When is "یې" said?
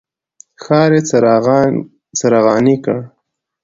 0.97-1.01